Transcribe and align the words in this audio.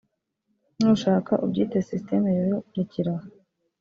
nushaka 0.79 1.31
ubyite 1.45 1.77
System 1.89 2.21
rero 2.35 2.55
recyera 2.75 3.11
aho 3.15 3.27